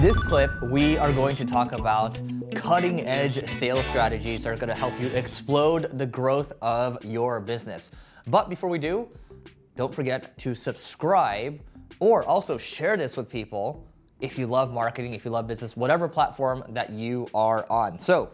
In 0.00 0.06
this 0.06 0.22
clip, 0.22 0.50
we 0.62 0.96
are 0.96 1.12
going 1.12 1.36
to 1.36 1.44
talk 1.44 1.72
about 1.72 2.22
cutting 2.54 3.06
edge 3.06 3.46
sales 3.46 3.84
strategies 3.84 4.44
that 4.44 4.50
are 4.50 4.56
going 4.56 4.70
to 4.70 4.74
help 4.74 4.98
you 4.98 5.08
explode 5.08 5.98
the 5.98 6.06
growth 6.06 6.54
of 6.62 7.04
your 7.04 7.38
business. 7.38 7.90
But 8.26 8.48
before 8.48 8.70
we 8.70 8.78
do, 8.78 9.10
don't 9.76 9.94
forget 9.94 10.38
to 10.38 10.54
subscribe 10.54 11.60
or 11.98 12.24
also 12.24 12.56
share 12.56 12.96
this 12.96 13.18
with 13.18 13.28
people 13.28 13.86
if 14.22 14.38
you 14.38 14.46
love 14.46 14.72
marketing, 14.72 15.12
if 15.12 15.26
you 15.26 15.30
love 15.30 15.46
business, 15.46 15.76
whatever 15.76 16.08
platform 16.08 16.64
that 16.70 16.88
you 16.88 17.28
are 17.34 17.66
on. 17.68 17.98
So, 17.98 18.30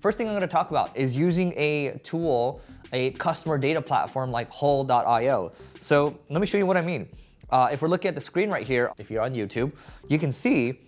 first 0.00 0.18
thing 0.18 0.26
I'm 0.26 0.34
going 0.34 0.40
to 0.40 0.48
talk 0.48 0.70
about 0.70 0.96
is 0.96 1.16
using 1.16 1.52
a 1.56 2.00
tool, 2.02 2.60
a 2.92 3.12
customer 3.12 3.56
data 3.56 3.80
platform 3.80 4.32
like 4.32 4.50
Hull.io. 4.50 5.52
So, 5.78 6.18
let 6.28 6.40
me 6.40 6.46
show 6.48 6.58
you 6.58 6.66
what 6.66 6.76
I 6.76 6.82
mean. 6.82 7.08
Uh, 7.50 7.68
if 7.70 7.82
we're 7.82 7.88
looking 7.88 8.08
at 8.08 8.16
the 8.16 8.20
screen 8.20 8.50
right 8.50 8.66
here, 8.66 8.90
if 8.98 9.12
you're 9.12 9.22
on 9.22 9.32
YouTube, 9.32 9.70
you 10.08 10.18
can 10.18 10.32
see 10.32 10.80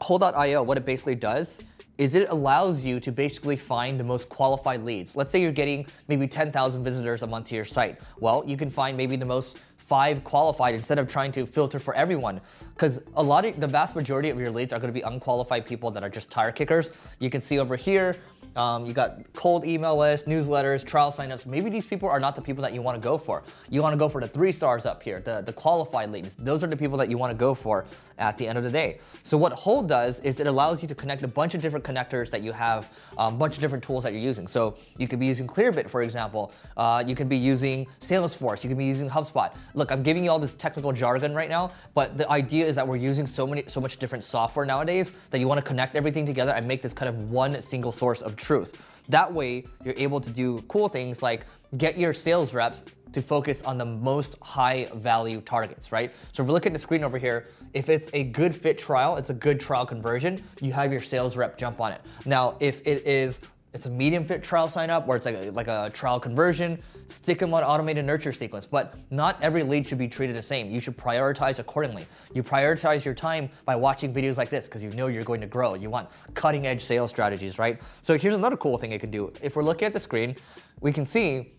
Hull.io, 0.00 0.62
what 0.62 0.76
it 0.76 0.84
basically 0.84 1.14
does 1.14 1.58
is 1.98 2.14
it 2.14 2.28
allows 2.30 2.84
you 2.84 3.00
to 3.00 3.10
basically 3.10 3.56
find 3.56 3.98
the 3.98 4.04
most 4.04 4.28
qualified 4.28 4.84
leads. 4.84 5.16
Let's 5.16 5.32
say 5.32 5.42
you're 5.42 5.50
getting 5.50 5.84
maybe 6.06 6.28
10,000 6.28 6.84
visitors 6.84 7.24
a 7.24 7.26
month 7.26 7.46
to 7.48 7.56
your 7.56 7.64
site. 7.64 7.98
Well, 8.20 8.44
you 8.46 8.56
can 8.56 8.70
find 8.70 8.96
maybe 8.96 9.16
the 9.16 9.24
most 9.24 9.58
five 9.76 10.22
qualified 10.22 10.74
instead 10.74 10.98
of 10.98 11.08
trying 11.08 11.32
to 11.32 11.46
filter 11.46 11.80
for 11.80 11.94
everyone. 11.94 12.40
Because 12.74 13.00
a 13.16 13.22
lot 13.22 13.44
of 13.44 13.58
the 13.58 13.66
vast 13.66 13.96
majority 13.96 14.28
of 14.30 14.38
your 14.38 14.50
leads 14.50 14.72
are 14.72 14.78
going 14.78 14.92
to 14.92 14.94
be 14.94 15.00
unqualified 15.00 15.66
people 15.66 15.90
that 15.90 16.04
are 16.04 16.10
just 16.10 16.30
tire 16.30 16.52
kickers. 16.52 16.92
You 17.18 17.30
can 17.30 17.40
see 17.40 17.58
over 17.58 17.74
here, 17.74 18.14
um, 18.56 18.86
you 18.86 18.92
got 18.92 19.20
cold 19.32 19.64
email 19.64 19.96
lists, 19.96 20.28
newsletters, 20.28 20.84
trial 20.84 21.12
signups. 21.12 21.46
Maybe 21.46 21.70
these 21.70 21.86
people 21.86 22.08
are 22.08 22.20
not 22.20 22.36
the 22.36 22.42
people 22.42 22.62
that 22.62 22.74
you 22.74 22.82
want 22.82 23.00
to 23.00 23.00
go 23.00 23.18
for. 23.18 23.42
You 23.68 23.82
want 23.82 23.92
to 23.92 23.98
go 23.98 24.08
for 24.08 24.20
the 24.20 24.28
three 24.28 24.52
stars 24.52 24.86
up 24.86 25.02
here, 25.02 25.20
the, 25.20 25.42
the 25.42 25.52
qualified 25.52 26.10
leads. 26.10 26.34
Those 26.34 26.64
are 26.64 26.66
the 26.66 26.76
people 26.76 26.98
that 26.98 27.10
you 27.10 27.18
want 27.18 27.30
to 27.30 27.36
go 27.36 27.54
for 27.54 27.86
at 28.18 28.36
the 28.36 28.46
end 28.46 28.58
of 28.58 28.64
the 28.64 28.70
day. 28.70 28.98
So 29.22 29.38
what 29.38 29.52
Hull 29.52 29.82
does 29.82 30.20
is 30.20 30.40
it 30.40 30.46
allows 30.46 30.82
you 30.82 30.88
to 30.88 30.94
connect 30.94 31.22
a 31.22 31.28
bunch 31.28 31.54
of 31.54 31.62
different 31.62 31.84
connectors 31.84 32.30
that 32.30 32.42
you 32.42 32.52
have, 32.52 32.92
a 33.16 33.22
um, 33.22 33.38
bunch 33.38 33.54
of 33.54 33.60
different 33.60 33.84
tools 33.84 34.02
that 34.04 34.12
you're 34.12 34.22
using. 34.22 34.46
So 34.46 34.76
you 34.98 35.06
could 35.06 35.20
be 35.20 35.26
using 35.26 35.46
Clearbit, 35.46 35.88
for 35.88 36.02
example. 36.02 36.52
Uh, 36.76 37.02
you 37.06 37.14
could 37.14 37.28
be 37.28 37.36
using 37.36 37.86
Salesforce. 38.00 38.64
You 38.64 38.68
could 38.68 38.78
be 38.78 38.84
using 38.84 39.08
HubSpot. 39.08 39.54
Look, 39.74 39.92
I'm 39.92 40.02
giving 40.02 40.24
you 40.24 40.30
all 40.30 40.38
this 40.38 40.54
technical 40.54 40.92
jargon 40.92 41.34
right 41.34 41.48
now, 41.48 41.70
but 41.94 42.18
the 42.18 42.28
idea 42.30 42.66
is 42.66 42.74
that 42.76 42.86
we're 42.86 42.96
using 42.96 43.26
so 43.26 43.46
many, 43.46 43.64
so 43.68 43.80
much 43.80 43.98
different 43.98 44.24
software 44.24 44.66
nowadays 44.66 45.12
that 45.30 45.38
you 45.38 45.46
want 45.46 45.58
to 45.58 45.64
connect 45.64 45.94
everything 45.94 46.26
together 46.26 46.52
and 46.52 46.66
make 46.66 46.82
this 46.82 46.92
kind 46.92 47.08
of 47.08 47.30
one 47.30 47.60
single 47.62 47.92
source 47.92 48.22
of 48.22 48.36
truth. 48.38 48.82
That 49.08 49.32
way, 49.32 49.64
you're 49.84 49.94
able 49.96 50.20
to 50.20 50.30
do 50.30 50.58
cool 50.68 50.88
things 50.88 51.22
like 51.22 51.46
get 51.76 51.98
your 51.98 52.12
sales 52.12 52.54
reps 52.54 52.84
to 53.12 53.22
focus 53.22 53.62
on 53.62 53.78
the 53.78 53.84
most 53.84 54.36
high 54.42 54.88
value 54.94 55.40
targets, 55.40 55.92
right? 55.92 56.10
So 56.32 56.42
if 56.42 56.46
we 56.46 56.52
look 56.52 56.66
at 56.66 56.72
the 56.72 56.78
screen 56.78 57.04
over 57.04 57.18
here, 57.18 57.48
if 57.74 57.88
it's 57.88 58.10
a 58.12 58.24
good 58.24 58.54
fit 58.54 58.78
trial, 58.78 59.16
it's 59.16 59.30
a 59.30 59.34
good 59.34 59.58
trial 59.58 59.86
conversion, 59.86 60.42
you 60.60 60.72
have 60.72 60.92
your 60.92 61.00
sales 61.00 61.36
rep 61.36 61.56
jump 61.56 61.80
on 61.80 61.92
it. 61.92 62.02
Now, 62.26 62.56
if 62.60 62.80
it 62.86 63.06
is 63.06 63.40
it's 63.74 63.86
a 63.86 63.90
medium 63.90 64.24
fit 64.24 64.42
trial 64.42 64.68
sign 64.68 64.88
up 64.88 65.06
where 65.06 65.16
it's 65.16 65.26
like 65.26 65.36
a, 65.36 65.50
like 65.50 65.68
a 65.68 65.90
trial 65.92 66.18
conversion, 66.18 66.80
stick 67.08 67.38
them 67.38 67.52
on 67.52 67.62
automated 67.62 68.04
nurture 68.04 68.32
sequence. 68.32 68.64
But 68.64 68.94
not 69.10 69.40
every 69.42 69.62
lead 69.62 69.86
should 69.86 69.98
be 69.98 70.08
treated 70.08 70.36
the 70.36 70.42
same. 70.42 70.70
You 70.70 70.80
should 70.80 70.96
prioritize 70.96 71.58
accordingly. 71.58 72.06
You 72.32 72.42
prioritize 72.42 73.04
your 73.04 73.14
time 73.14 73.50
by 73.64 73.76
watching 73.76 74.12
videos 74.12 74.38
like 74.38 74.48
this 74.48 74.66
because 74.66 74.82
you 74.82 74.90
know 74.90 75.08
you're 75.08 75.24
going 75.24 75.40
to 75.42 75.46
grow. 75.46 75.74
You 75.74 75.90
want 75.90 76.08
cutting 76.34 76.66
edge 76.66 76.84
sales 76.84 77.10
strategies, 77.10 77.58
right? 77.58 77.78
So 78.02 78.16
here's 78.16 78.34
another 78.34 78.56
cool 78.56 78.78
thing 78.78 78.92
you 78.92 78.98
can 78.98 79.10
do. 79.10 79.32
If 79.42 79.54
we're 79.54 79.64
looking 79.64 79.86
at 79.86 79.92
the 79.92 80.00
screen, 80.00 80.34
we 80.80 80.92
can 80.92 81.04
see 81.04 81.52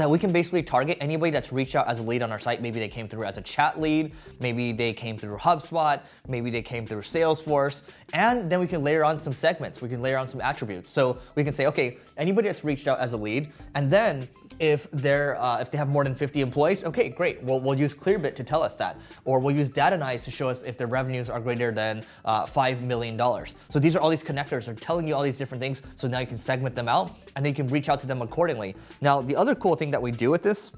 that 0.00 0.10
we 0.10 0.18
can 0.18 0.32
basically 0.32 0.62
target 0.62 0.96
anybody 1.00 1.30
that's 1.30 1.52
reached 1.52 1.76
out 1.76 1.86
as 1.86 1.98
a 1.98 2.02
lead 2.02 2.22
on 2.22 2.32
our 2.32 2.38
site. 2.38 2.62
Maybe 2.62 2.80
they 2.80 2.88
came 2.88 3.08
through 3.08 3.24
as 3.24 3.36
a 3.36 3.42
chat 3.42 3.80
lead, 3.80 4.12
maybe 4.40 4.72
they 4.72 4.92
came 4.92 5.18
through 5.18 5.36
HubSpot, 5.36 6.00
maybe 6.26 6.50
they 6.50 6.62
came 6.62 6.86
through 6.86 7.02
Salesforce, 7.02 7.82
and 8.12 8.50
then 8.50 8.60
we 8.60 8.66
can 8.66 8.82
layer 8.82 9.04
on 9.04 9.20
some 9.20 9.32
segments. 9.32 9.82
We 9.82 9.88
can 9.88 10.02
layer 10.02 10.16
on 10.16 10.28
some 10.28 10.40
attributes. 10.40 10.88
So 10.88 11.18
we 11.34 11.44
can 11.44 11.52
say, 11.52 11.66
okay, 11.66 11.98
anybody 12.16 12.48
that's 12.48 12.64
reached 12.64 12.88
out 12.88 12.98
as 12.98 13.12
a 13.12 13.16
lead, 13.16 13.52
and 13.74 13.90
then 13.90 14.28
if 14.60 14.88
they're 14.92 15.40
uh, 15.40 15.58
if 15.58 15.70
they 15.70 15.78
have 15.78 15.88
more 15.88 16.04
than 16.04 16.14
50 16.14 16.42
employees, 16.42 16.84
okay, 16.84 17.08
great. 17.08 17.42
We'll, 17.42 17.60
we'll 17.60 17.78
use 17.80 17.94
Clearbit 17.94 18.36
to 18.36 18.44
tell 18.44 18.62
us 18.62 18.76
that, 18.76 18.96
or 19.24 19.40
we'll 19.40 19.56
use 19.56 19.70
Datanyze 19.70 20.22
to 20.24 20.30
show 20.30 20.48
us 20.48 20.62
if 20.62 20.76
their 20.76 20.86
revenues 20.86 21.30
are 21.30 21.40
greater 21.40 21.72
than 21.72 22.04
uh, 22.26 22.46
five 22.46 22.82
million 22.82 23.16
dollars. 23.16 23.54
So 23.70 23.78
these 23.78 23.96
are 23.96 24.00
all 24.00 24.10
these 24.10 24.22
connectors. 24.22 24.66
They're 24.66 24.74
telling 24.74 25.08
you 25.08 25.14
all 25.14 25.22
these 25.22 25.38
different 25.38 25.62
things. 25.62 25.82
So 25.96 26.06
now 26.06 26.20
you 26.20 26.26
can 26.26 26.36
segment 26.36 26.76
them 26.76 26.88
out, 26.88 27.16
and 27.34 27.44
then 27.44 27.50
you 27.52 27.56
can 27.56 27.68
reach 27.68 27.88
out 27.88 28.00
to 28.00 28.06
them 28.06 28.20
accordingly. 28.20 28.76
Now 29.00 29.22
the 29.22 29.34
other 29.34 29.54
cool 29.54 29.76
thing 29.76 29.90
that 29.92 30.02
we 30.02 30.12
do 30.12 30.30
with 30.30 30.42
this 30.42 30.70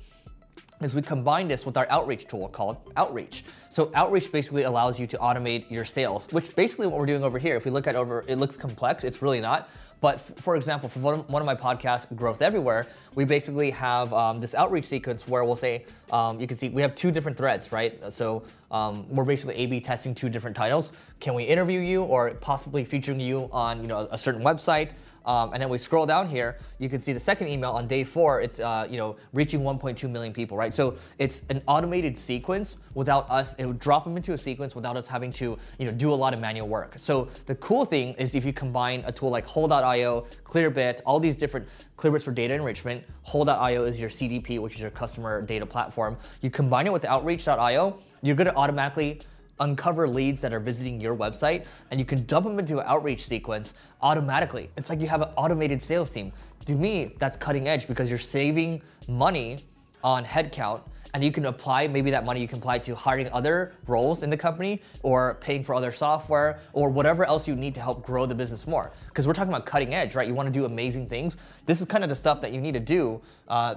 is 0.80 0.94
we 0.94 1.02
combine 1.02 1.48
this 1.48 1.66
with 1.66 1.76
our 1.76 1.86
outreach 1.90 2.26
tool 2.26 2.48
called 2.48 2.92
Outreach. 2.96 3.44
So 3.68 3.90
Outreach 3.94 4.30
basically 4.30 4.62
allows 4.62 4.98
you 4.98 5.06
to 5.08 5.16
automate 5.18 5.70
your 5.70 5.84
sales, 5.84 6.28
which 6.32 6.54
basically 6.54 6.86
what 6.86 6.98
we're 6.98 7.06
doing 7.06 7.22
over 7.22 7.38
here. 7.38 7.56
If 7.56 7.64
we 7.64 7.70
look 7.70 7.86
at 7.86 7.94
over, 7.94 8.24
it 8.26 8.36
looks 8.36 8.56
complex. 8.56 9.04
It's 9.04 9.22
really 9.22 9.40
not. 9.40 9.68
But 10.02 10.16
f- 10.16 10.32
for 10.36 10.56
example, 10.56 10.88
for 10.90 11.16
one 11.16 11.40
of 11.40 11.46
my 11.46 11.54
podcasts, 11.54 12.14
Growth 12.14 12.42
Everywhere, 12.42 12.88
we 13.14 13.24
basically 13.24 13.70
have 13.70 14.12
um, 14.12 14.40
this 14.40 14.54
outreach 14.54 14.84
sequence 14.84 15.26
where 15.28 15.44
we'll 15.44 15.56
say, 15.56 15.86
um, 16.10 16.38
you 16.40 16.46
can 16.46 16.58
see 16.58 16.68
we 16.68 16.82
have 16.82 16.94
two 16.94 17.10
different 17.12 17.38
threads, 17.38 17.72
right? 17.72 18.12
So 18.12 18.42
um, 18.72 19.06
we're 19.08 19.24
basically 19.24 19.54
A/B 19.54 19.80
testing 19.80 20.14
two 20.14 20.28
different 20.28 20.56
titles. 20.56 20.90
Can 21.20 21.34
we 21.34 21.44
interview 21.44 21.80
you, 21.80 22.02
or 22.02 22.34
possibly 22.40 22.84
featuring 22.84 23.20
you 23.20 23.48
on, 23.52 23.80
you 23.80 23.86
know, 23.86 24.08
a 24.10 24.18
certain 24.18 24.42
website? 24.42 24.90
Um, 25.24 25.52
and 25.52 25.62
then 25.62 25.68
we 25.68 25.78
scroll 25.78 26.06
down 26.06 26.28
here, 26.28 26.58
you 26.78 26.88
can 26.88 27.00
see 27.00 27.12
the 27.12 27.20
second 27.20 27.48
email 27.48 27.70
on 27.72 27.86
day 27.86 28.04
four, 28.04 28.40
it's 28.40 28.60
uh, 28.60 28.86
you 28.90 28.96
know 28.96 29.16
reaching 29.32 29.60
1.2 29.60 30.10
million 30.10 30.32
people, 30.32 30.56
right? 30.56 30.74
So 30.74 30.96
it's 31.18 31.42
an 31.48 31.62
automated 31.66 32.18
sequence 32.18 32.76
without 32.94 33.30
us, 33.30 33.54
it 33.54 33.66
would 33.66 33.78
drop 33.78 34.04
them 34.04 34.16
into 34.16 34.32
a 34.32 34.38
sequence 34.38 34.74
without 34.74 34.96
us 34.96 35.06
having 35.06 35.32
to 35.34 35.58
you 35.78 35.86
know 35.86 35.92
do 35.92 36.12
a 36.12 36.14
lot 36.14 36.34
of 36.34 36.40
manual 36.40 36.68
work. 36.68 36.94
So 36.96 37.28
the 37.46 37.54
cool 37.56 37.84
thing 37.84 38.14
is 38.14 38.34
if 38.34 38.44
you 38.44 38.52
combine 38.52 39.04
a 39.06 39.12
tool 39.12 39.30
like 39.30 39.46
Hull.io, 39.92 40.26
Clearbit, 40.44 41.00
all 41.04 41.20
these 41.20 41.36
different 41.36 41.68
Clearbits 41.98 42.22
for 42.22 42.32
data 42.32 42.54
enrichment, 42.54 43.04
Hull.io 43.24 43.84
is 43.84 44.00
your 44.00 44.08
CDP, 44.08 44.58
which 44.58 44.74
is 44.74 44.80
your 44.80 44.90
customer 44.90 45.42
data 45.42 45.66
platform. 45.66 46.16
You 46.40 46.50
combine 46.50 46.86
it 46.86 46.92
with 46.92 47.04
Outreach.io, 47.04 47.98
you're 48.22 48.36
gonna 48.36 48.54
automatically 48.56 49.20
uncover 49.60 50.08
leads 50.08 50.40
that 50.40 50.52
are 50.52 50.60
visiting 50.60 51.00
your 51.00 51.14
website 51.14 51.66
and 51.90 52.00
you 52.00 52.06
can 52.06 52.24
dump 52.24 52.46
them 52.46 52.58
into 52.58 52.78
an 52.78 52.86
outreach 52.86 53.26
sequence 53.26 53.74
automatically. 54.00 54.70
It's 54.76 54.88
like 54.88 55.00
you 55.00 55.06
have 55.08 55.20
an 55.20 55.28
automated 55.36 55.80
sales 55.82 56.08
team. 56.10 56.32
To 56.66 56.74
me, 56.74 57.14
that's 57.18 57.36
cutting 57.36 57.68
edge 57.68 57.86
because 57.86 58.08
you're 58.08 58.18
saving 58.18 58.82
money 59.08 59.58
on 60.02 60.24
headcount 60.24 60.80
and 61.14 61.22
you 61.22 61.30
can 61.30 61.46
apply 61.46 61.86
maybe 61.86 62.10
that 62.10 62.24
money 62.24 62.40
you 62.40 62.48
can 62.48 62.58
apply 62.58 62.78
to 62.78 62.94
hiring 62.94 63.28
other 63.32 63.74
roles 63.86 64.22
in 64.22 64.30
the 64.30 64.36
company 64.36 64.82
or 65.02 65.34
paying 65.40 65.62
for 65.62 65.74
other 65.74 65.92
software 65.92 66.60
or 66.72 66.88
whatever 66.88 67.24
else 67.24 67.46
you 67.46 67.54
need 67.54 67.74
to 67.74 67.80
help 67.80 68.04
grow 68.04 68.26
the 68.26 68.34
business 68.34 68.66
more 68.66 68.92
because 69.08 69.26
we're 69.26 69.34
talking 69.34 69.52
about 69.52 69.66
cutting 69.66 69.94
edge 69.94 70.14
right 70.14 70.28
you 70.28 70.34
want 70.34 70.46
to 70.46 70.52
do 70.52 70.64
amazing 70.64 71.08
things 71.08 71.36
this 71.66 71.80
is 71.80 71.86
kind 71.86 72.02
of 72.02 72.10
the 72.10 72.16
stuff 72.16 72.40
that 72.40 72.52
you 72.52 72.60
need 72.60 72.74
to 72.74 72.80
do 72.80 73.20
uh, 73.48 73.74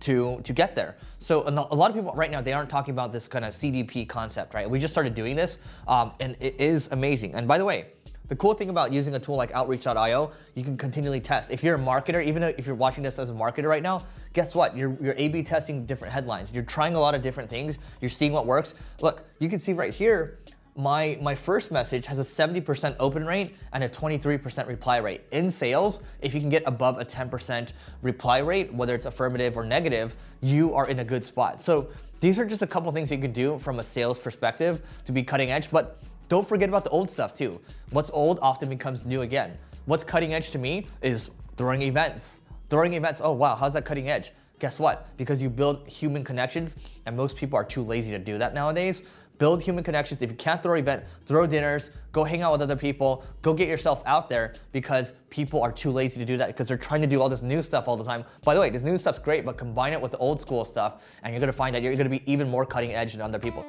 to 0.00 0.40
to 0.42 0.52
get 0.52 0.74
there. 0.74 0.96
So 1.18 1.46
a 1.46 1.50
lot 1.50 1.90
of 1.90 1.96
people 1.96 2.12
right 2.14 2.30
now 2.30 2.40
they 2.40 2.52
aren't 2.52 2.68
talking 2.68 2.92
about 2.92 3.12
this 3.12 3.28
kind 3.28 3.44
of 3.44 3.54
CDP 3.54 4.08
concept, 4.08 4.54
right? 4.54 4.68
We 4.68 4.78
just 4.78 4.92
started 4.92 5.14
doing 5.14 5.36
this, 5.36 5.58
um, 5.88 6.12
and 6.20 6.36
it 6.40 6.60
is 6.60 6.88
amazing. 6.90 7.34
And 7.34 7.46
by 7.46 7.58
the 7.58 7.64
way, 7.64 7.86
the 8.28 8.36
cool 8.36 8.54
thing 8.54 8.70
about 8.70 8.92
using 8.92 9.14
a 9.14 9.18
tool 9.18 9.36
like 9.36 9.52
Outreach.io, 9.52 10.32
you 10.54 10.64
can 10.64 10.76
continually 10.76 11.20
test. 11.20 11.50
If 11.50 11.62
you're 11.62 11.76
a 11.76 11.78
marketer, 11.78 12.24
even 12.24 12.42
if 12.42 12.66
you're 12.66 12.74
watching 12.74 13.02
this 13.02 13.18
as 13.18 13.30
a 13.30 13.34
marketer 13.34 13.66
right 13.66 13.82
now, 13.82 14.04
guess 14.32 14.54
what? 14.54 14.76
You're, 14.76 14.96
you're 15.00 15.14
A/B 15.16 15.42
testing 15.42 15.86
different 15.86 16.12
headlines. 16.12 16.52
You're 16.52 16.64
trying 16.64 16.96
a 16.96 17.00
lot 17.00 17.14
of 17.14 17.22
different 17.22 17.48
things. 17.48 17.78
You're 18.00 18.10
seeing 18.10 18.32
what 18.32 18.46
works. 18.46 18.74
Look, 19.00 19.24
you 19.38 19.48
can 19.48 19.58
see 19.58 19.72
right 19.72 19.94
here 19.94 20.38
my 20.76 21.18
my 21.22 21.34
first 21.34 21.70
message 21.70 22.06
has 22.06 22.18
a 22.18 22.22
70% 22.22 22.96
open 23.00 23.24
rate 23.24 23.56
and 23.72 23.82
a 23.82 23.88
23% 23.88 24.66
reply 24.66 24.98
rate. 24.98 25.22
In 25.32 25.50
sales, 25.50 26.00
if 26.20 26.34
you 26.34 26.40
can 26.40 26.50
get 26.50 26.62
above 26.66 27.00
a 27.00 27.04
10% 27.04 27.72
reply 28.02 28.38
rate, 28.38 28.72
whether 28.74 28.94
it's 28.94 29.06
affirmative 29.06 29.56
or 29.56 29.64
negative, 29.64 30.14
you 30.42 30.74
are 30.74 30.88
in 30.88 30.98
a 30.98 31.04
good 31.04 31.24
spot. 31.24 31.62
So 31.62 31.88
these 32.20 32.38
are 32.38 32.44
just 32.44 32.62
a 32.62 32.66
couple 32.66 32.92
things 32.92 33.10
you 33.10 33.18
can 33.18 33.32
do 33.32 33.58
from 33.58 33.78
a 33.78 33.82
sales 33.82 34.18
perspective 34.18 34.82
to 35.04 35.12
be 35.12 35.22
cutting 35.22 35.50
edge, 35.50 35.70
but 35.70 35.98
don't 36.28 36.46
forget 36.46 36.68
about 36.68 36.84
the 36.84 36.90
old 36.90 37.10
stuff 37.10 37.34
too. 37.34 37.60
What's 37.90 38.10
old 38.10 38.38
often 38.42 38.68
becomes 38.68 39.04
new 39.04 39.22
again. 39.22 39.56
What's 39.84 40.04
cutting 40.04 40.34
edge 40.34 40.50
to 40.50 40.58
me 40.58 40.86
is 41.02 41.30
throwing 41.56 41.82
events. 41.82 42.40
Throwing 42.68 42.94
events, 42.94 43.20
oh 43.22 43.32
wow, 43.32 43.54
how's 43.54 43.74
that 43.74 43.84
cutting 43.84 44.08
edge? 44.08 44.32
Guess 44.58 44.78
what? 44.78 45.08
Because 45.16 45.40
you 45.40 45.50
build 45.50 45.86
human 45.86 46.24
connections, 46.24 46.76
and 47.04 47.16
most 47.16 47.36
people 47.36 47.56
are 47.58 47.64
too 47.64 47.82
lazy 47.82 48.10
to 48.10 48.18
do 48.18 48.38
that 48.38 48.54
nowadays 48.54 49.02
build 49.38 49.62
human 49.62 49.84
connections. 49.84 50.22
If 50.22 50.30
you 50.30 50.36
can't 50.36 50.62
throw 50.62 50.74
an 50.74 50.80
event, 50.80 51.04
throw 51.26 51.46
dinners, 51.46 51.90
go 52.12 52.24
hang 52.24 52.42
out 52.42 52.52
with 52.52 52.62
other 52.62 52.76
people, 52.76 53.24
go 53.42 53.52
get 53.52 53.68
yourself 53.68 54.02
out 54.06 54.28
there 54.28 54.54
because 54.72 55.12
people 55.30 55.62
are 55.62 55.72
too 55.72 55.90
lazy 55.90 56.18
to 56.18 56.24
do 56.24 56.36
that 56.36 56.48
because 56.48 56.68
they're 56.68 56.78
trying 56.78 57.02
to 57.02 57.06
do 57.06 57.20
all 57.20 57.28
this 57.28 57.42
new 57.42 57.62
stuff 57.62 57.88
all 57.88 57.96
the 57.96 58.04
time. 58.04 58.24
By 58.42 58.54
the 58.54 58.60
way, 58.60 58.70
this 58.70 58.82
new 58.82 58.96
stuff's 58.96 59.18
great, 59.18 59.44
but 59.44 59.56
combine 59.56 59.92
it 59.92 60.00
with 60.00 60.12
the 60.12 60.18
old 60.18 60.40
school 60.40 60.64
stuff 60.64 61.02
and 61.22 61.32
you're 61.32 61.40
gonna 61.40 61.52
find 61.52 61.74
that 61.74 61.82
you're 61.82 61.94
gonna 61.94 62.08
be 62.08 62.22
even 62.30 62.48
more 62.48 62.64
cutting 62.64 62.94
edge 62.94 63.12
than 63.12 63.20
other 63.20 63.38
people. 63.38 63.64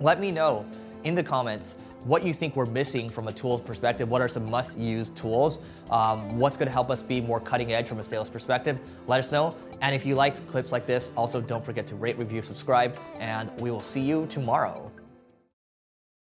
Let 0.00 0.20
me 0.20 0.30
know 0.30 0.66
in 1.04 1.14
the 1.14 1.22
comments 1.22 1.76
what 2.06 2.24
you 2.24 2.32
think 2.32 2.54
we're 2.54 2.66
missing 2.66 3.08
from 3.08 3.26
a 3.26 3.32
tools 3.32 3.60
perspective. 3.60 4.08
What 4.08 4.22
are 4.22 4.28
some 4.28 4.48
must 4.48 4.78
use 4.78 5.10
tools? 5.10 5.58
Um, 5.90 6.38
what's 6.38 6.56
going 6.56 6.66
to 6.68 6.72
help 6.72 6.88
us 6.90 7.02
be 7.02 7.20
more 7.20 7.40
cutting 7.40 7.72
edge 7.72 7.88
from 7.88 7.98
a 7.98 8.04
sales 8.04 8.30
perspective? 8.30 8.78
Let 9.06 9.18
us 9.18 9.32
know. 9.32 9.56
And 9.82 9.94
if 9.94 10.06
you 10.06 10.14
like 10.14 10.46
clips 10.46 10.70
like 10.70 10.86
this, 10.86 11.10
also 11.16 11.40
don't 11.40 11.64
forget 11.64 11.86
to 11.88 11.96
rate, 11.96 12.16
review, 12.16 12.42
subscribe, 12.42 12.96
and 13.18 13.50
we 13.60 13.70
will 13.70 13.80
see 13.80 14.00
you 14.00 14.26
tomorrow. 14.26 14.90